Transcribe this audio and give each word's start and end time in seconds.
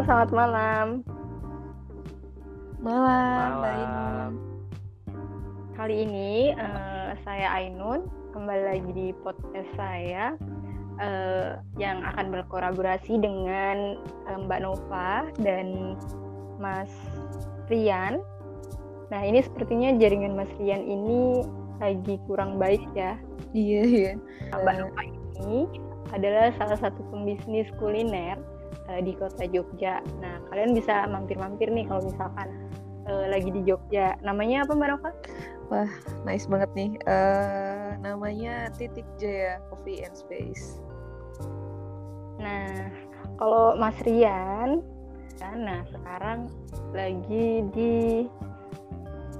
selamat 0.00 0.30
malam. 0.32 0.86
Malam, 2.80 3.48
Mbak 3.60 3.60
Malam. 3.60 3.68
Ainun. 3.68 4.32
Kali 5.76 5.94
ini 6.08 6.32
eh, 6.56 7.08
saya 7.20 7.48
Ainun 7.60 8.08
kembali 8.32 8.62
lagi 8.64 8.90
di 8.96 9.06
podcast 9.20 9.68
saya 9.76 10.32
eh, 10.96 11.60
yang 11.76 12.00
akan 12.00 12.32
berkolaborasi 12.32 13.20
dengan 13.20 14.00
eh, 14.00 14.38
Mbak 14.40 14.60
Nova 14.64 15.28
dan 15.44 16.00
Mas 16.56 16.92
Rian. 17.68 18.24
Nah, 19.12 19.20
ini 19.20 19.44
sepertinya 19.44 20.00
jaringan 20.00 20.32
Mas 20.32 20.52
Rian 20.56 20.80
ini 20.80 21.44
lagi 21.76 22.16
kurang 22.24 22.56
baik 22.56 22.80
ya. 22.96 23.20
Iya, 23.52 23.82
iya. 23.84 24.12
Mbak 24.48 24.74
Nova 24.80 25.02
ini 25.04 25.68
adalah 26.16 26.56
salah 26.56 26.80
satu 26.80 27.04
pembisnis 27.12 27.68
kuliner 27.76 28.40
eh, 28.90 29.00
di 29.06 29.14
kota 29.14 29.46
Jogja. 29.46 30.02
Nah, 30.18 30.42
kalian 30.50 30.74
bisa 30.74 31.06
mampir-mampir 31.06 31.70
nih 31.70 31.86
kalau 31.86 32.02
misalkan 32.02 32.48
eh, 33.06 33.26
lagi 33.30 33.50
di 33.54 33.62
Jogja. 33.62 34.18
Namanya 34.26 34.66
apa 34.66 34.72
Mbak 34.74 34.88
Nova? 34.90 35.10
Nice 36.26 36.50
banget 36.50 36.70
nih. 36.74 36.90
Eh, 37.06 37.88
namanya 38.02 38.74
Titik 38.74 39.06
Jaya 39.22 39.62
Coffee 39.70 40.02
and 40.02 40.14
Space. 40.18 40.82
Nah, 42.42 42.90
kalau 43.38 43.78
Mas 43.78 43.96
Rian, 44.02 44.82
nah 45.40 45.80
sekarang 45.88 46.50
lagi 46.92 47.64
di 47.70 48.26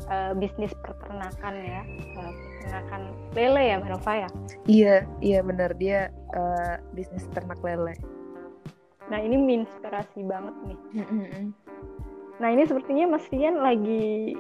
eh, 0.07 0.33
bisnis 0.39 0.73
peternakan 0.87 1.55
ya, 1.59 1.83
Eh, 2.21 2.33
peternakan 2.61 3.03
lele 3.35 3.63
ya, 3.73 3.75
Mbak 3.81 3.91
Nova 3.91 4.13
ya. 4.15 4.31
Iya, 4.69 4.97
iya 5.25 5.41
benar 5.41 5.75
dia 5.81 6.13
eh, 6.13 6.77
bisnis 6.95 7.27
ternak 7.33 7.59
lele. 7.65 7.97
Nah, 9.11 9.19
ini 9.19 9.35
menginspirasi 9.37 10.23
banget 10.23 10.55
nih. 10.65 10.79
Nah, 12.39 12.49
ini 12.49 12.63
sepertinya 12.65 13.05
Mas 13.11 13.27
Rian 13.29 13.59
lagi 13.59 14.39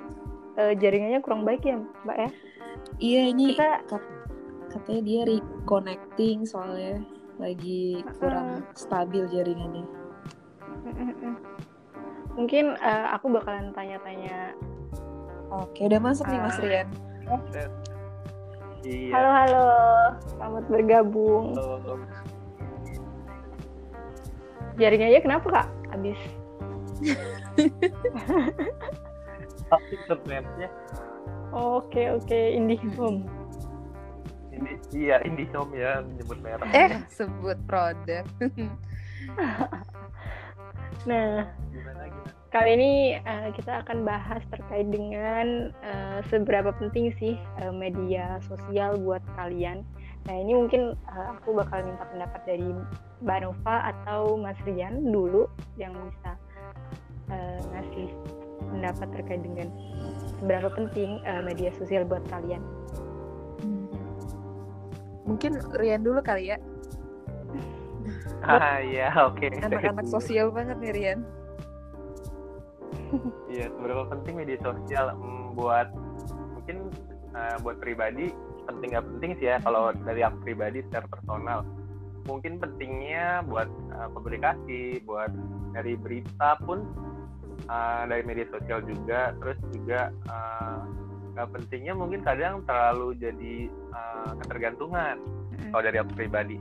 eh, 0.54 0.74
jaringannya 0.78 1.20
kurang 1.20 1.42
baik 1.42 1.66
ya, 1.66 1.76
Mbak 2.06 2.16
ya. 2.16 2.30
Iya, 2.96 3.22
ini 3.34 3.44
Kita- 3.52 3.82
kat- 3.84 4.14
katanya 4.70 5.02
dia 5.02 5.20
reconnecting 5.26 6.46
soalnya 6.46 7.02
lagi 7.36 7.98
kurang 8.16 8.62
stabil 8.72 9.26
jaringannya. 9.26 9.84
Mungkin 12.38 12.78
eh, 12.78 13.06
aku 13.10 13.26
bakalan 13.28 13.74
tanya-tanya. 13.74 14.54
Oke, 15.50 15.91
udah 15.91 15.98
masuk 15.98 16.30
nih 16.30 16.38
Mas 16.38 16.54
Ah. 16.56 16.62
Rian. 16.62 16.88
Iya. 18.80 19.12
Halo, 19.12 19.30
halo. 19.34 19.66
Selamat 20.30 20.64
bergabung. 20.70 21.46
Halo. 21.58 21.98
Jaringannya 24.81 25.20
kenapa, 25.20 25.47
Kak? 25.53 25.67
Habis. 25.92 26.17
Internetnya 29.92 30.69
Oke, 31.50 32.09
oke. 32.11 32.41
IndiHome. 32.55 33.27
ini 34.55 34.77
iya 34.92 35.19
Indihome 35.25 35.72
ya 35.72 36.05
menyebut 36.05 36.39
merek. 36.45 36.69
Eh, 36.70 36.91
sebut 37.12 37.59
produk. 37.69 38.25
Nah, 41.09 41.48
Gimana 41.72 42.12
gimana? 42.12 42.28
kali 42.53 42.70
ini 42.77 42.92
eh, 43.17 43.48
kita 43.56 43.81
akan 43.81 44.05
bahas 44.05 44.44
terkait 44.53 44.84
dengan 44.92 45.72
eh, 45.81 46.20
seberapa 46.28 46.77
penting 46.77 47.09
sih 47.17 47.41
eh, 47.56 47.72
media 47.72 48.37
sosial 48.44 49.00
buat 49.00 49.25
kalian. 49.33 49.81
Nah, 50.28 50.36
ini 50.36 50.52
mungkin 50.52 50.92
eh, 50.92 51.26
aku 51.40 51.56
bakal 51.56 51.80
minta 51.86 52.04
pendapat 52.04 52.40
dari 52.44 52.68
Mbak 53.24 53.38
Nova 53.44 53.76
atau 53.94 54.36
Mas 54.36 54.58
Rian 54.68 55.08
dulu 55.08 55.48
yang 55.80 55.96
bisa 55.96 56.32
eh, 57.32 57.60
ngasih 57.72 58.08
pendapat 58.70 59.09
terkait 59.16 59.41
dengan 59.41 59.69
seberapa 60.38 60.69
penting 60.72 61.25
eh, 61.25 61.42
media 61.42 61.70
sosial 61.76 62.04
buat 62.04 62.22
kalian. 62.28 62.60
Mungkin 65.25 65.53
Rian 65.78 66.03
dulu 66.04 66.20
kali 66.20 66.53
ya. 66.53 66.59
Ah 68.41 68.80
iya 68.80 69.12
oke. 69.28 69.53
Anak-anak 69.53 70.09
sosial 70.09 70.48
banget 70.48 70.80
nih 70.80 70.92
Rian. 70.97 71.20
Iya 73.53 73.69
seberapa 73.69 74.09
penting 74.16 74.34
media 74.41 74.59
sosial 74.64 75.12
Hmm, 75.12 75.53
buat 75.53 75.92
mungkin 76.56 76.88
eh, 77.36 77.56
buat 77.60 77.76
pribadi 77.84 78.32
penting 78.78 78.91
nggak 78.94 79.06
penting 79.16 79.31
sih 79.41 79.47
ya 79.50 79.56
kalau 79.64 79.91
dari 80.06 80.20
aku 80.22 80.36
pribadi 80.44 80.78
secara 80.86 81.06
personal. 81.08 81.60
Mungkin 82.28 82.60
pentingnya 82.60 83.42
buat 83.48 83.69
eh, 83.69 84.08
komunikasi 84.14 84.81
buat 85.08 85.32
dari 85.75 85.94
berita 85.97 86.60
pun 86.62 86.84
eh, 87.66 88.03
dari 88.06 88.22
media 88.22 88.47
sosial 88.53 88.84
juga 88.86 89.34
terus 89.41 89.59
juga 89.75 90.12
nggak 91.30 91.48
pentingnya 91.56 91.94
mungkin 91.94 92.20
kadang 92.26 92.60
terlalu 92.66 93.16
jadi 93.16 93.54
eh, 93.70 94.30
ketergantungan 94.44 95.16
kalau 95.70 95.82
dari 95.84 95.98
aku 96.03 96.12
pribadi. 96.19 96.59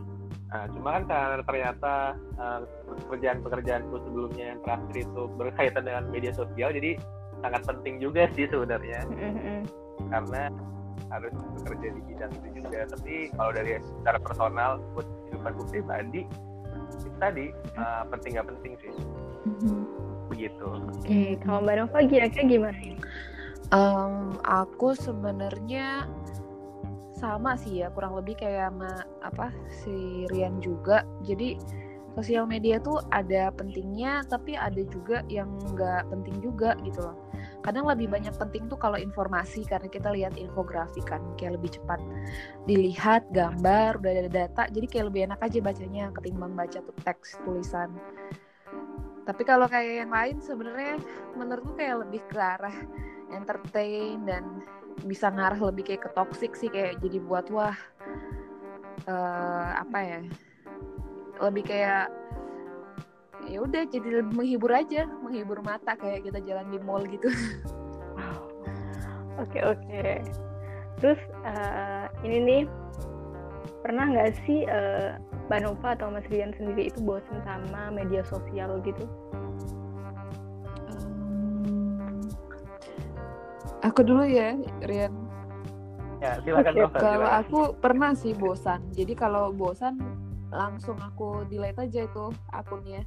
Nah, 0.49 0.65
cuma 0.73 0.97
kan 0.97 1.03
karena 1.05 1.43
ternyata 1.45 1.93
eh, 2.37 2.59
pekerjaan-pekerjaanku 3.05 3.95
sebelumnya 4.07 4.55
yang 4.55 4.59
terakhir 4.65 4.95
itu 5.05 5.21
berkaitan 5.37 5.83
dengan 5.85 6.03
media 6.09 6.31
sosial, 6.33 6.73
jadi 6.73 6.97
sangat 7.43 7.61
penting 7.65 8.01
juga 8.01 8.29
sih 8.33 8.47
sebenarnya. 8.49 9.03
Karena 10.09 10.49
harus 11.09 11.33
bekerja 11.59 11.87
di 11.93 12.01
bidang 12.09 12.31
itu 12.41 12.47
juga. 12.63 12.79
Tapi 12.89 13.33
kalau 13.35 13.51
dari 13.53 13.81
secara 13.81 14.17
personal 14.21 14.71
buat 14.93 15.07
kehidupanku 15.27 15.63
pribadi, 15.69 16.21
itu 16.99 17.09
tadi 17.21 17.45
eh, 17.53 18.03
penting 18.09 18.31
nggak 18.37 18.47
penting 18.55 18.73
sih, 18.81 18.91
begitu. 20.29 20.67
Oke, 21.03 21.37
kalau 21.43 21.59
Mbak 21.65 21.75
Nova 21.81 21.99
kira-kira 22.05 22.43
gimana? 22.45 22.81
Em, 23.69 24.33
aku 24.41 24.97
sebenarnya 24.97 26.09
sama 27.19 27.59
sih 27.59 27.83
ya 27.83 27.91
kurang 27.91 28.15
lebih 28.15 28.39
kayak 28.39 28.71
sama 28.71 29.03
apa 29.21 29.51
si 29.83 30.23
Rian 30.31 30.63
juga 30.63 31.03
jadi 31.27 31.59
sosial 32.17 32.45
media 32.49 32.81
tuh 32.81 33.01
ada 33.13 33.53
pentingnya 33.53 34.25
tapi 34.27 34.57
ada 34.57 34.81
juga 34.89 35.21
yang 35.29 35.49
nggak 35.73 36.09
penting 36.09 36.37
juga 36.41 36.73
gitu 36.81 37.03
loh. 37.03 37.17
Kadang 37.63 37.87
lebih 37.87 38.11
banyak 38.11 38.33
penting 38.35 38.67
tuh 38.67 38.79
kalau 38.79 38.95
informasi 38.95 39.67
karena 39.67 39.87
kita 39.87 40.09
lihat 40.11 40.35
infografi 40.35 41.03
kan 41.03 41.21
kayak 41.35 41.59
lebih 41.59 41.75
cepat 41.79 41.99
dilihat 42.65 43.27
gambar 43.31 43.99
udah 43.99 44.11
ada 44.25 44.31
data 44.31 44.63
jadi 44.71 44.85
kayak 44.87 45.05
lebih 45.11 45.21
enak 45.31 45.39
aja 45.43 45.57
bacanya 45.59 46.03
ketimbang 46.15 46.53
baca 46.55 46.79
tuh 46.81 46.95
teks 47.03 47.39
tulisan. 47.43 47.93
Tapi 49.23 49.45
kalau 49.45 49.69
kayak 49.69 50.07
yang 50.07 50.11
lain 50.11 50.41
sebenarnya 50.41 50.97
menurutku 51.37 51.77
kayak 51.77 52.01
lebih 52.07 52.25
ke 52.25 52.39
arah 52.41 52.73
entertain 53.29 54.25
dan 54.25 54.65
bisa 55.05 55.29
ngarah 55.29 55.69
lebih 55.69 55.85
kayak 55.85 56.09
ke 56.09 56.11
toxic 56.17 56.51
sih 56.57 56.67
kayak 56.67 56.97
jadi 56.99 57.21
buat 57.23 57.47
wah 57.53 57.77
eh, 59.05 59.69
apa 59.79 59.99
ya 60.01 60.19
lebih 61.39 61.63
kayak 61.67 62.11
ya 63.49 63.59
udah 63.63 63.87
jadi 63.87 64.21
lebih 64.21 64.33
menghibur 64.35 64.71
aja 64.75 65.07
menghibur 65.23 65.63
mata 65.65 65.95
kayak 65.95 66.27
kita 66.27 66.39
jalan 66.43 66.67
di 66.69 66.79
mall 66.83 67.01
gitu. 67.07 67.31
Oke 69.39 69.63
oke. 69.63 70.19
Terus 70.99 71.19
eh, 71.47 72.05
ini 72.27 72.37
nih 72.43 72.61
pernah 73.79 74.11
nggak 74.11 74.35
sih 74.43 74.67
eh, 74.67 75.15
Mbak 75.47 75.59
Nova 75.63 75.95
atau 75.95 76.11
Mas 76.11 76.27
Rian 76.27 76.51
sendiri 76.59 76.91
itu 76.91 76.99
bosan 76.99 77.39
sama 77.47 77.87
media 77.87 78.19
sosial 78.27 78.83
gitu? 78.83 79.07
Hmm, 80.91 82.19
aku 83.79 84.03
dulu 84.03 84.27
ya 84.27 84.59
Rian. 84.83 85.15
Ya 86.19 86.35
silakan 86.43 86.75
Oke, 86.75 86.83
Novel, 86.83 86.99
kalau 86.99 87.29
aku 87.31 87.59
pernah 87.79 88.11
sih 88.11 88.35
bosan. 88.35 88.83
Jadi 88.91 89.15
kalau 89.15 89.55
bosan 89.55 89.95
langsung 90.49 90.97
aku 90.97 91.45
delete 91.47 91.79
aja 91.85 92.01
itu 92.05 92.25
akunnya 92.53 93.05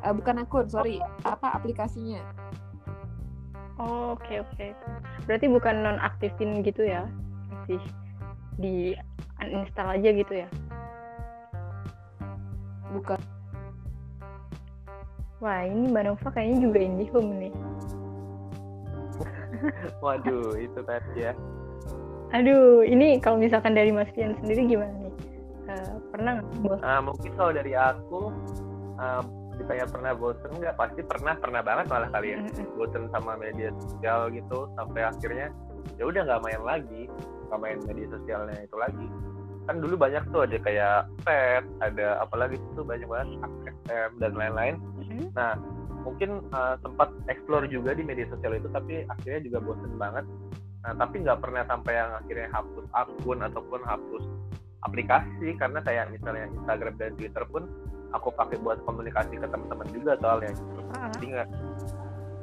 Eh, 0.00 0.12
bukan 0.16 0.40
akun 0.40 0.64
sorry 0.70 0.96
apa 1.26 1.52
aplikasinya 1.60 2.24
Oh, 3.80 4.12
oke 4.12 4.44
oke. 4.44 4.76
Berarti 5.24 5.48
bukan 5.48 5.80
nonaktifin 5.80 6.60
gitu 6.60 6.84
ya? 6.84 7.08
Masih 7.48 7.80
di 8.60 8.92
uninstall 9.40 9.96
aja 9.96 10.12
gitu 10.12 10.44
ya? 10.44 10.48
bukan 12.90 13.18
Wah 15.40 15.64
ini 15.64 15.88
Mbak 15.88 16.04
Nova 16.04 16.28
kayaknya 16.36 16.68
juga 16.68 16.78
IndiHome 16.84 17.32
nih. 17.40 17.52
Waduh 20.04 20.52
itu 20.60 20.80
tadi 20.84 21.12
ya. 21.16 21.32
Aduh, 22.36 22.84
ini 22.84 23.16
kalau 23.24 23.40
misalkan 23.40 23.72
dari 23.72 23.88
Mas 23.88 24.12
Rian 24.12 24.36
sendiri 24.36 24.68
gimana 24.68 24.92
nih? 25.00 25.09
Pernah 26.10 26.30
nggak 26.38 26.48
bosan? 26.66 26.84
Ah, 26.84 27.00
mungkin 27.00 27.30
kalau 27.38 27.52
dari 27.54 27.72
aku 27.78 28.20
ah, 28.98 29.22
ditanya 29.56 29.86
pernah 29.86 30.12
bosen 30.14 30.50
nggak? 30.58 30.74
Pasti 30.74 31.00
pernah 31.06 31.34
pernah 31.38 31.62
banget 31.62 31.86
malah 31.86 32.10
kali 32.10 32.34
ya. 32.34 32.38
Bosen 32.74 33.06
sama 33.14 33.38
media 33.38 33.70
sosial 33.78 34.30
gitu 34.34 34.70
sampai 34.74 35.06
akhirnya 35.06 35.48
ya 35.96 36.04
udah 36.04 36.22
nggak 36.28 36.42
main 36.44 36.62
lagi 36.62 37.08
nggak 37.50 37.60
main 37.60 37.78
media 37.86 38.06
sosialnya 38.10 38.58
itu 38.62 38.76
lagi. 38.78 39.06
Kan 39.66 39.78
dulu 39.78 39.94
banyak 39.98 40.22
tuh 40.30 40.46
ada 40.46 40.56
kayak 40.58 40.98
pet 41.22 41.64
ada 41.82 42.22
apalagi 42.22 42.58
tuh 42.74 42.82
banyak 42.86 43.06
banget 43.06 43.28
ASM 43.90 44.10
dan 44.22 44.32
lain-lain. 44.34 44.74
Mm-hmm. 45.00 45.34
nah 45.34 45.58
mungkin 46.00 46.40
uh, 46.56 46.80
sempat 46.80 47.12
explore 47.28 47.68
juga 47.68 47.92
di 47.92 48.00
media 48.00 48.24
sosial 48.32 48.56
itu 48.56 48.72
tapi 48.72 49.04
akhirnya 49.10 49.40
juga 49.44 49.58
bosen 49.62 49.94
banget. 49.98 50.24
Nah 50.80 50.92
tapi 50.96 51.26
nggak 51.26 51.42
pernah 51.44 51.62
sampai 51.68 51.92
yang 51.92 52.10
akhirnya 52.16 52.48
hapus 52.54 52.86
akun 52.96 53.38
ataupun 53.44 53.80
hapus 53.84 54.24
aplikasi 54.80 55.54
karena 55.56 55.78
kayak 55.80 56.08
misalnya 56.08 56.48
Instagram 56.50 56.94
dan 56.96 57.12
Twitter 57.14 57.44
pun 57.46 57.68
aku 58.10 58.32
pakai 58.32 58.56
buat 58.58 58.80
komunikasi 58.82 59.36
ke 59.36 59.46
teman-teman 59.46 59.86
juga 59.92 60.12
soalnya 60.18 60.50
gitu. 60.50 60.80
Jadi 61.16 61.26
nggak 61.30 61.48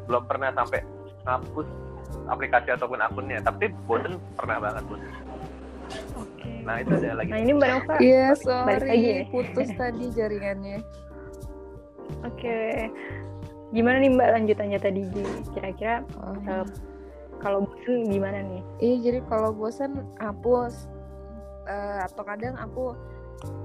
belum 0.07 0.23
pernah 0.23 0.49
sampai 0.55 0.79
ngapus 1.25 1.67
aplikasi 2.31 2.69
ataupun 2.71 2.99
akunnya 3.03 3.43
tapi 3.43 3.67
bosen 3.83 4.15
pernah 4.39 4.63
banget 4.63 4.83
bosen 4.87 5.11
Oke. 6.15 6.51
nah 6.63 6.79
itu 6.79 6.91
ada 6.95 7.19
lagi 7.19 7.29
Nah 7.31 7.39
ini 7.39 7.51
Mbak 7.51 7.69
Nova. 7.69 7.95
Iya, 7.99 8.27
Balik 8.35 8.83
lagi 8.87 9.07
sorry, 9.07 9.19
ya. 9.19 9.23
putus 9.31 9.69
tadi 9.75 10.05
jaringannya. 10.11 10.77
Oke. 12.23 12.57
Gimana 13.71 13.97
nih 13.99 14.11
Mbak 14.11 14.29
lanjutannya 14.35 14.79
tadi? 14.79 15.01
Kira-kira 15.51 16.03
Oh. 16.19 16.35
eh, 16.35 16.65
kalau 17.39 17.63
bosen 17.63 18.07
gimana 18.07 18.39
nih? 18.43 18.61
Iya, 18.79 18.95
jadi 19.03 19.19
kalau 19.27 19.51
bosan 19.51 20.03
hapus 20.19 20.87
Eh, 21.67 21.99
atau 22.07 22.23
kadang 22.23 22.55
aku 22.55 22.95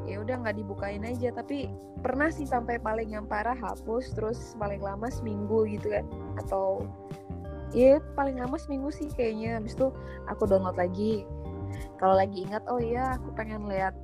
ya 0.05 0.21
udah 0.21 0.43
nggak 0.43 0.59
dibukain 0.59 1.07
aja. 1.07 1.31
Tapi 1.31 1.71
pernah 2.03 2.29
sih 2.35 2.45
sampai 2.45 2.83
paling 2.83 3.15
yang 3.15 3.31
parah 3.31 3.55
hapus 3.55 4.19
terus 4.19 4.39
paling 4.59 4.83
lama 4.83 5.07
seminggu 5.07 5.65
gitu 5.71 5.95
kan. 5.95 6.07
Atau 6.43 6.91
ya 7.71 8.03
paling 8.19 8.43
lama 8.43 8.59
seminggu 8.59 8.91
sih 8.91 9.07
kayaknya. 9.15 9.63
Habis 9.63 9.79
itu 9.79 9.89
aku 10.27 10.51
download 10.51 10.75
lagi. 10.75 11.23
Kalau 12.03 12.19
lagi 12.19 12.43
ingat 12.43 12.67
oh 12.67 12.83
iya 12.83 13.17
aku 13.17 13.33
pengen 13.39 13.71
lihat 13.71 13.95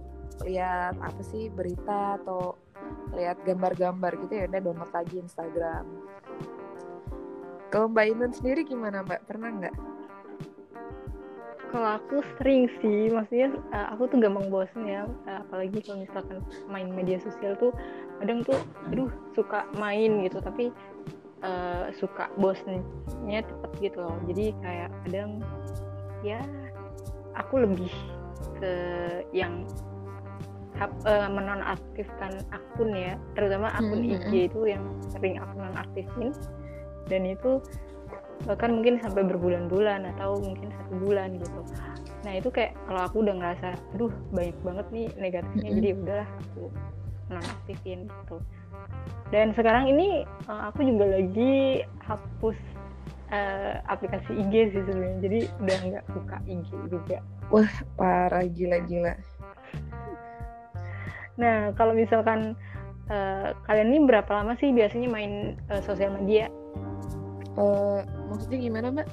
lihat 0.47 0.95
apa 1.03 1.19
sih 1.27 1.51
berita 1.51 2.23
atau 2.23 2.55
lihat 3.11 3.43
gambar-gambar 3.43 4.15
gitu 4.23 4.33
ya 4.39 4.45
udah 4.47 4.61
download 4.63 4.93
lagi 4.95 5.19
Instagram. 5.19 5.85
Kalau 7.69 7.91
Mbak 7.91 8.07
Inun 8.15 8.33
sendiri 8.33 8.65
gimana 8.65 9.05
Mbak? 9.05 9.29
Pernah 9.29 9.51
nggak 9.61 9.75
Kalau 11.69 12.01
aku 12.01 12.25
sering 12.41 12.65
sih, 12.81 13.13
maksudnya 13.13 13.53
eh, 13.77 13.87
aku 13.93 14.09
tuh 14.09 14.19
gampang 14.25 14.49
bosen 14.49 14.89
ya, 14.89 15.05
eh, 15.29 15.39
apalagi 15.45 15.79
kalau 15.85 16.01
misalkan 16.01 16.39
main 16.73 16.89
media 16.89 17.21
sosial 17.21 17.53
tuh 17.61 17.77
kadang 18.19 18.41
tuh, 18.43 18.57
aduh 18.89 19.13
suka 19.37 19.69
main 19.77 20.25
gitu, 20.25 20.41
tapi 20.41 20.73
eh, 21.45 21.87
suka 22.01 22.33
bosennya 22.41 23.45
cepet 23.45 23.71
gitu 23.93 23.99
loh. 24.01 24.17
Jadi 24.27 24.57
kayak 24.65 24.91
kadang 25.07 25.31
ya 26.25 26.41
aku 27.37 27.63
lebih 27.63 27.93
ke 28.59 28.73
yang 29.37 29.69
hap- 30.81 31.05
eh, 31.05 31.29
menonaktifkan 31.29 32.33
akun 32.55 32.91
ya, 32.97 33.15
terutama 33.37 33.69
akun 33.77 34.03
Hmm, 34.03 34.15
IG 34.15 34.51
itu 34.51 34.61
yang 34.67 34.85
sering 35.13 35.37
aku 35.37 35.55
nonaktifin. 35.59 36.31
Dan 37.09 37.25
itu 37.25 37.61
bahkan 38.47 38.71
mungkin 38.75 39.03
sampai 39.03 39.27
berbulan-bulan 39.27 40.07
atau 40.17 40.39
mungkin 40.39 40.71
satu 40.71 40.95
bulan 41.03 41.39
gitu. 41.41 41.61
Nah 42.23 42.33
itu 42.39 42.49
kayak 42.51 42.75
kalau 42.87 43.01
aku 43.07 43.17
udah 43.23 43.35
ngerasa, 43.35 43.69
aduh 43.95 44.13
banyak 44.35 44.59
banget 44.63 44.87
nih 44.91 45.07
negatifnya, 45.19 45.71
jadi 45.81 45.89
udahlah 45.97 46.29
aku 46.29 46.65
nonaktifin 47.29 48.01
gitu. 48.07 48.37
Dan 49.29 49.53
sekarang 49.53 49.91
ini 49.91 50.23
eh, 50.25 50.63
aku 50.69 50.85
juga 50.85 51.05
lagi 51.19 51.83
hapus 52.05 52.59
eh, 53.33 53.75
aplikasi 53.87 54.31
IG 54.47 54.55
sih 54.73 54.83
sebenarnya, 54.87 55.19
jadi 55.23 55.39
udah 55.63 55.79
nggak 55.93 56.05
buka 56.15 56.37
IG 56.47 56.71
juga. 56.89 57.19
parah 57.97 58.45
gila-gila 58.45 59.17
Nah 61.39 61.73
kalau 61.79 61.95
misalkan 61.95 62.59
eh, 63.09 63.49
kalian 63.65 63.95
ini 63.95 63.99
berapa 64.05 64.29
lama 64.29 64.59
sih 64.59 64.75
biasanya 64.75 65.09
main 65.09 65.55
eh, 65.71 65.83
sosial 65.87 66.13
media? 66.19 66.51
Eh, 67.59 68.01
maksudnya 68.29 68.59
gimana 68.61 68.87
mbak? 68.93 69.09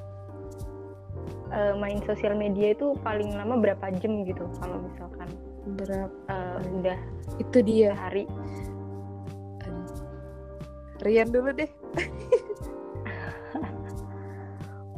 Eh, 1.50 1.74
main 1.78 2.00
sosial 2.04 2.36
media 2.36 2.72
itu 2.72 2.96
paling 3.00 3.32
lama 3.32 3.56
berapa 3.56 3.92
jam 3.98 4.24
gitu? 4.24 4.48
Kalau 4.60 4.80
misalkan 4.82 5.28
Berapa? 5.66 6.14
eh, 6.28 6.58
udah 6.82 7.00
Itu 7.38 7.58
dia. 7.62 7.94
sehari 7.96 8.26
Aduh. 9.64 9.88
Rian 11.02 11.30
dulu 11.30 11.50
deh. 11.52 11.70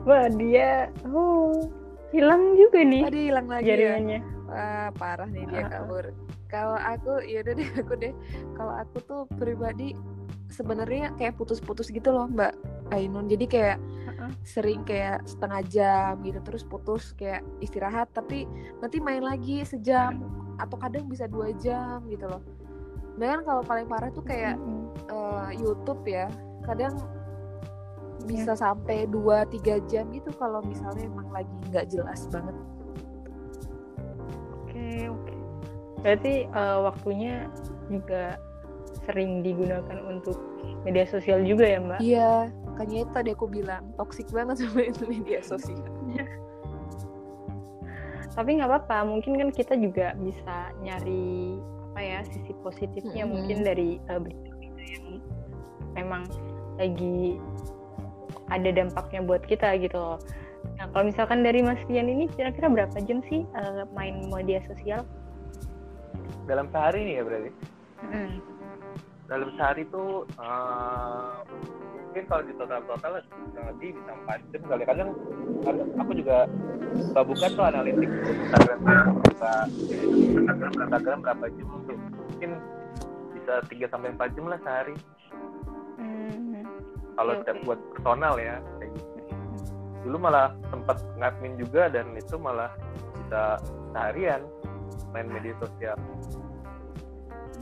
Wah 0.07 0.31
dia 0.31 0.87
oh 1.03 1.67
hilang 2.15 2.55
juga 2.55 2.79
nih 2.79 3.03
Tadi 3.03 3.21
hilang 3.27 3.47
lagi 3.51 3.67
ya. 3.67 3.69
jaringannya. 3.75 4.19
Wah 4.47 4.87
parah 4.95 5.27
nih 5.27 5.43
dia 5.51 5.63
kabur. 5.71 6.05
Kalau 6.47 6.79
aku 6.79 7.19
ya 7.27 7.43
udah 7.43 7.53
deh 7.53 7.69
aku 7.75 7.93
deh. 7.99 8.13
Kalau 8.55 8.71
aku 8.71 8.97
tuh 9.03 9.21
pribadi 9.35 9.91
sebenarnya 10.47 11.11
kayak 11.19 11.35
putus-putus 11.35 11.91
gitu 11.91 12.07
loh 12.07 12.23
mbak 12.31 12.55
Ainun. 12.93 13.27
Jadi 13.27 13.45
kayak 13.47 13.77
Heeh. 13.79 14.31
sering 14.43 14.81
kayak 14.87 15.23
setengah 15.27 15.61
jam 15.67 16.11
gitu 16.23 16.39
terus 16.43 16.63
putus 16.63 17.11
kayak 17.15 17.43
istirahat 17.59 18.07
tapi 18.15 18.47
nanti 18.79 19.03
main 19.03 19.23
lagi 19.23 19.63
sejam 19.67 20.23
atau 20.57 20.77
kadang 20.79 21.05
bisa 21.05 21.27
dua 21.27 21.51
jam 21.57 22.03
gitu 22.07 22.25
loh. 22.27 22.41
Bahkan 23.17 23.43
kalau 23.43 23.61
paling 23.65 23.87
parah 23.89 24.13
tuh 24.13 24.23
kayak 24.23 24.55
eh, 25.09 25.49
YouTube 25.57 26.05
ya 26.07 26.29
kadang 26.65 26.95
bisa 28.27 28.59
sampai 28.59 29.07
2-3 29.07 29.79
jam 29.87 30.11
gitu 30.11 30.35
kalau 30.35 30.59
misalnya 30.59 31.07
emang 31.07 31.31
lagi 31.31 31.53
nggak 31.71 31.87
jelas 31.87 32.27
banget 32.27 32.51
Oke 34.67 35.07
oke. 35.07 35.33
Berarti 36.03 36.33
eh, 36.43 36.77
waktunya 36.83 37.47
juga 37.87 38.35
sering 39.07 39.39
digunakan 39.41 39.99
untuk 40.03 40.35
media 40.83 41.07
sosial 41.07 41.39
juga 41.47 41.63
ya 41.63 41.79
mbak? 41.79 41.99
iya 42.03 42.51
makanya 42.77 43.09
itu 43.09 43.11
tadi 43.11 43.29
aku 43.33 43.49
bilang 43.49 43.89
toxic 43.97 44.29
banget 44.29 44.55
sama 44.61 44.85
itu 44.85 45.09
media 45.09 45.41
sosial 45.41 45.81
Tapi 48.37 48.61
nggak 48.61 48.69
apa-apa, 48.69 49.01
mungkin 49.01 49.33
kan 49.41 49.49
kita 49.49 49.73
juga 49.81 50.13
bisa 50.21 50.69
nyari 50.85 51.57
apa 51.89 51.99
ya 52.05 52.19
sisi 52.29 52.53
positifnya 52.61 53.25
Mm-mm. 53.25 53.33
mungkin 53.33 53.65
dari 53.65 53.97
eh, 53.97 54.19
berita-berita 54.21 54.83
yang 54.93 55.05
memang 55.97 56.21
lagi 56.77 57.41
ada 58.53 58.69
dampaknya 58.69 59.25
buat 59.25 59.41
kita 59.41 59.81
gitu 59.81 59.97
loh. 59.97 60.21
Nah 60.77 60.85
kalau 60.93 61.09
misalkan 61.09 61.41
dari 61.41 61.65
Mas 61.65 61.81
Rian 61.89 62.05
ini 62.05 62.29
kira-kira 62.29 62.69
berapa 62.69 62.93
jam 63.01 63.25
sih 63.25 63.41
eh, 63.41 63.83
main 63.97 64.29
media 64.29 64.61
sosial? 64.69 65.01
dalam 66.45 66.69
sehari 66.69 67.01
nih 67.03 67.15
ya 67.17 67.23
berarti 67.25 67.51
Mm. 67.97 68.37
dalam 69.25 69.49
sehari 69.57 69.83
tuh 69.89 70.29
eh, 70.37 71.33
mungkin 72.17 72.33
kalau 72.33 72.43
di 72.49 72.53
total 72.57 72.81
total 72.89 73.13
kurang 73.53 73.67
lebih 73.77 73.93
bisa 73.93 74.09
empat 74.09 74.39
jam 74.49 74.61
kali 74.65 74.83
kadang 74.89 75.09
aku 76.01 76.11
juga 76.17 76.37
suka 76.97 77.21
buka 77.21 77.45
tuh 77.53 77.65
analitik 77.69 78.09
Instagram 78.09 78.79
buka 79.21 79.53
Instagram 80.33 80.71
Instagram 80.81 81.17
berapa 81.21 81.45
jam 81.53 81.67
tuh 81.85 81.93
mungkin 82.01 82.51
bisa 83.37 83.53
3 83.69 83.93
sampai 83.93 84.09
empat 84.17 84.29
jam 84.33 84.45
lah 84.49 84.57
sehari 84.65 84.97
Hmm. 85.97 86.61
kalau 87.13 87.37
setiap 87.41 87.57
oke. 87.61 87.65
buat 87.69 87.79
personal 87.93 88.33
ya 88.41 88.55
kayak 88.81 88.89
gitu. 88.97 89.17
dulu 90.09 90.17
malah 90.17 90.47
sempat 90.73 90.97
ngadmin 91.21 91.53
juga 91.61 91.85
dan 91.93 92.17
itu 92.17 92.33
malah 92.41 92.73
bisa 93.13 93.61
seharian 93.93 94.41
main 95.13 95.29
media 95.29 95.53
sosial 95.61 95.93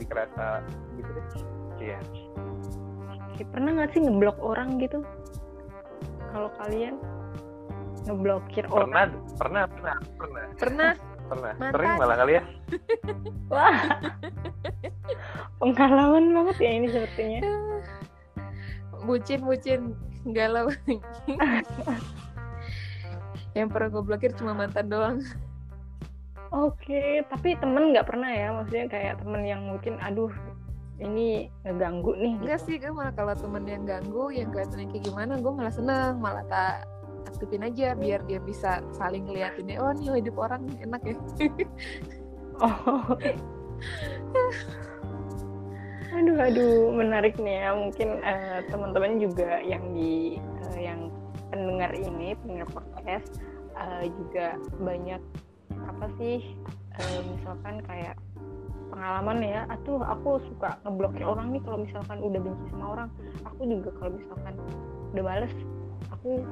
di 0.00 0.04
kereta 0.08 0.64
gitu 0.96 1.10
deh 1.12 1.26
iya 1.92 2.00
Oke, 3.36 3.44
pernah 3.52 3.68
nggak 3.76 3.92
sih 3.92 4.00
ngeblok 4.00 4.40
orang 4.40 4.80
gitu? 4.80 5.04
Kalau 6.32 6.48
kalian 6.56 6.96
ngeblokir 8.08 8.64
orang, 8.72 8.88
pernah 8.88 9.04
pernah 9.36 9.62
pernah. 9.68 9.96
Pernah. 10.16 10.44
Pernah. 10.56 10.92
Pernah 11.28 11.52
Mantan. 11.60 11.74
sering 11.76 11.92
malah 12.00 12.16
kali 12.16 12.32
ya. 12.40 12.42
Wah. 13.52 13.76
Pengalaman 15.60 16.32
banget 16.32 16.56
ya 16.64 16.70
ini 16.80 16.88
sepertinya. 16.88 17.40
bucin 19.04 19.44
bucin 19.44 19.92
galau. 20.32 20.72
Yang 23.52 23.68
pernah 23.68 23.88
gue 23.92 24.00
blokir 24.00 24.32
cuma 24.32 24.56
mantan 24.56 24.88
doang. 24.88 25.20
Oke, 26.56 27.20
tapi 27.28 27.52
temen 27.60 27.92
nggak 27.92 28.08
pernah 28.08 28.32
ya, 28.32 28.48
maksudnya 28.56 28.88
kayak 28.88 29.20
temen 29.20 29.44
yang 29.44 29.60
mungkin, 29.60 30.00
aduh, 30.00 30.32
ini 30.96 31.52
ngeganggu 31.64 32.16
nih. 32.16 32.34
enggak 32.40 32.60
sih 32.64 32.80
gue 32.80 32.88
malah 32.88 33.12
kalau 33.12 33.36
temen 33.36 33.68
yang 33.68 33.84
ganggu 33.84 34.32
yang 34.32 34.48
kelihatannya 34.48 34.88
kayak 34.92 35.04
gimana 35.04 35.32
gue 35.36 35.52
malah 35.52 35.74
seneng 35.74 36.16
malah 36.20 36.44
tak 36.48 36.88
aktifin 37.28 37.68
aja 37.68 37.92
biar 37.92 38.24
dia 38.24 38.40
bisa 38.40 38.80
saling 38.96 39.28
ngeliatin 39.28 39.76
oh 39.76 39.92
nih 39.92 40.24
hidup 40.24 40.36
orang 40.40 40.64
enak 40.80 41.02
ya 41.04 41.16
Oh. 42.56 43.04
aduh, 46.16 46.40
aduh, 46.40 46.88
menarik 46.96 47.36
nih 47.36 47.68
ya. 47.68 47.76
Mungkin 47.76 48.24
eh, 48.24 48.64
teman-teman 48.72 49.20
juga 49.20 49.60
yang 49.60 49.92
di 49.92 50.40
eh, 50.40 50.80
yang 50.88 51.12
pendengar 51.52 51.92
ini, 51.92 52.32
pendengar 52.40 52.64
podcast 52.72 53.44
eh, 53.76 54.08
juga 54.08 54.56
banyak 54.80 55.20
apa 55.86 56.06
sih 56.18 56.56
uh, 56.98 57.20
misalkan 57.34 57.80
kayak 57.84 58.16
pengalaman 58.96 59.44
ya. 59.44 59.60
Atuh 59.68 60.00
aku 60.00 60.40
suka 60.48 60.80
ngeblokir 60.88 61.28
orang 61.28 61.52
nih 61.52 61.60
kalau 61.68 61.84
misalkan 61.84 62.18
udah 62.24 62.40
benci 62.40 62.64
sama 62.72 62.86
orang. 62.96 63.08
Aku 63.44 63.60
juga 63.68 63.92
kalau 64.00 64.10
misalkan 64.16 64.54
udah 65.12 65.24
males 65.24 65.54
aku 66.10 66.42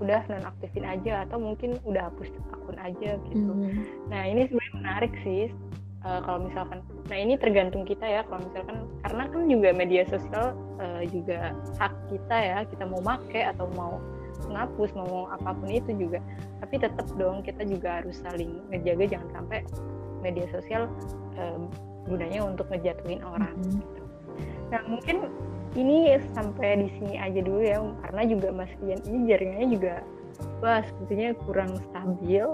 udah 0.00 0.20
nonaktifin 0.32 0.84
aja 0.88 1.28
atau 1.28 1.36
mungkin 1.36 1.76
udah 1.84 2.08
hapus 2.08 2.32
akun 2.56 2.78
aja 2.80 3.20
gitu. 3.28 3.52
Mm. 3.52 3.84
nah 4.08 4.22
ini 4.24 4.48
sebenarnya 4.48 4.74
menarik 4.80 5.12
sih 5.20 5.52
uh, 6.08 6.20
kalau 6.24 6.48
misalkan 6.48 6.80
nah 7.12 7.18
ini 7.20 7.36
tergantung 7.36 7.84
kita 7.84 8.08
ya 8.08 8.24
kalau 8.24 8.40
misalkan 8.48 8.88
karena 9.04 9.22
kan 9.28 9.42
juga 9.44 9.68
media 9.76 10.02
sosial 10.08 10.56
uh, 10.80 11.02
juga 11.04 11.52
hak 11.76 11.92
kita 12.08 12.36
ya 12.36 12.58
kita 12.64 12.84
mau 12.88 13.00
make 13.04 13.40
atau 13.44 13.68
mau 13.76 14.00
ngapus 14.48 14.90
mau 14.96 15.28
apa 15.28 15.52
pun 15.52 15.68
itu 15.68 15.92
juga. 16.00 16.18
Tapi 16.64 16.80
tetap 16.80 17.06
dong 17.20 17.44
kita 17.44 17.60
juga 17.68 18.00
harus 18.00 18.24
saling 18.24 18.56
ngejaga 18.72 19.04
jangan 19.16 19.28
sampai 19.36 19.60
media 20.24 20.48
sosial 20.48 20.88
uh, 21.36 21.60
gunanya 22.08 22.40
untuk 22.46 22.66
ngejatuhin 22.72 23.20
orang 23.24 23.56
mm 23.56 23.64
-hmm. 23.64 23.80
gitu. 23.80 24.02
nah 24.70 24.80
mungkin 24.86 25.16
ini 25.78 26.18
sampai 26.34 26.82
di 26.82 26.88
sini 26.98 27.14
aja 27.14 27.40
dulu 27.42 27.60
ya 27.62 27.78
karena 28.08 28.22
juga 28.26 28.48
Mas 28.50 28.72
Rian 28.82 29.00
ini 29.06 29.18
jaringannya 29.30 29.68
juga 29.70 29.94
wah 30.62 30.82
sepertinya 30.82 31.30
kurang 31.46 31.78
stabil 31.90 32.44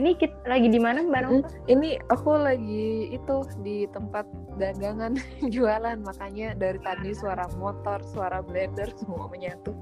ini 0.00 0.16
kita 0.16 0.32
lagi 0.48 0.72
di 0.72 0.80
mana 0.80 1.04
Mbak 1.04 1.20
Nova? 1.28 1.48
Ini 1.68 2.00
aku 2.08 2.32
lagi 2.32 3.12
itu 3.12 3.44
di 3.60 3.84
tempat 3.92 4.24
dagangan 4.56 5.20
jualan 5.54 6.00
makanya 6.00 6.56
dari 6.56 6.80
tadi 6.80 7.12
suara 7.12 7.44
motor, 7.60 8.00
suara 8.08 8.40
blender 8.40 8.88
semua 8.96 9.28
menyatu. 9.28 9.76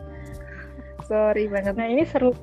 Sorry 1.06 1.46
banget. 1.46 1.78
Nah 1.78 1.86
ini 1.86 2.02
seru, 2.02 2.34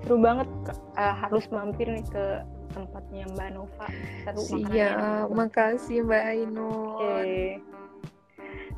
seru 0.00 0.16
banget 0.16 0.48
uh, 0.96 1.14
harus 1.20 1.44
mampir 1.52 1.84
nih 1.84 2.04
ke 2.08 2.40
tempatnya 2.78 3.24
Mbak 3.34 3.48
Nova. 3.58 3.86
Seru 4.22 4.42
Iya, 4.70 5.26
makasih 5.26 6.06
Mbak 6.06 6.22
Ainul. 6.30 6.70
Oke. 6.94 7.02
Okay. 7.02 7.42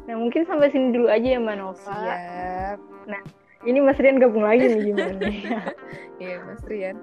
Nah 0.09 0.15
mungkin 0.17 0.43
sampai 0.49 0.73
sini 0.73 0.97
dulu 0.97 1.07
aja 1.13 1.29
ya 1.37 1.39
Mbak 1.39 1.57
Nova. 1.61 1.93
Siap. 1.93 2.79
Nah 3.05 3.23
ini 3.69 3.79
Mas 3.85 4.01
Rian 4.01 4.17
gabung 4.17 4.45
lagi 4.49 4.65
nih 4.65 4.81
gimana 4.89 5.21
nih? 5.21 5.41
Iya 6.21 6.37
Mas 6.45 6.61
Rian 6.69 6.97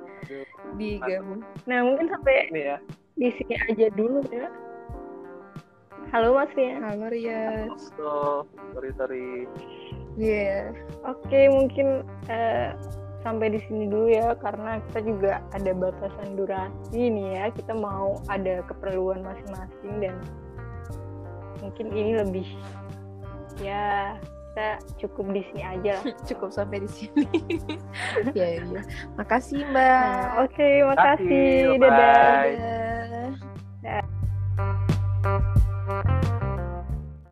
digabung. 0.77 1.41
Nah 1.65 1.81
mungkin 1.81 2.05
sampai 2.09 2.53
ya. 2.53 2.77
di 3.17 3.33
sini 3.33 3.53
aja 3.69 3.87
dulu 3.93 4.21
ya. 4.29 4.49
Halo 6.13 6.37
Mas 6.37 6.53
Rian. 6.57 6.81
Halo 6.81 7.09
Rian. 7.09 7.73
Halo, 7.73 8.45
sorry 8.73 8.91
sorry. 8.97 9.29
Iya. 10.17 10.73
Yeah. 10.73 11.05
Oke 11.05 11.49
mungkin 11.49 12.05
uh, 12.29 12.73
sampai 13.27 13.51
di 13.51 13.59
sini 13.67 13.91
dulu 13.91 14.07
ya 14.07 14.31
karena 14.39 14.79
kita 14.87 14.99
juga 15.03 15.43
ada 15.51 15.71
batasan 15.75 16.39
durasi 16.39 17.11
nih 17.11 17.27
ya. 17.35 17.45
Kita 17.51 17.75
mau 17.75 18.23
ada 18.31 18.63
keperluan 18.63 19.19
masing-masing 19.27 19.93
dan 19.99 20.15
mungkin 21.59 21.91
ini 21.91 22.15
lebih 22.23 22.47
ya 23.59 24.15
kita 24.23 24.79
cukup 25.03 25.35
di 25.35 25.41
sini 25.51 25.61
aja 25.67 25.99
cukup 26.31 26.55
sampai 26.55 26.87
di 26.87 26.89
sini. 26.89 27.27
Ya 28.33 28.57
ya 28.57 28.63
makasih 29.19 29.61
mbak. 29.67 29.75
Nah, 29.75 30.41
oke 30.47 30.55
okay, 30.55 30.81
makasih, 30.81 31.75
makasih 31.75 31.77
dadah 33.83 34.07